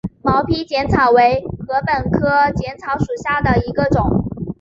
[0.23, 4.07] 毛披碱草为禾本科披碱草属下的一个种。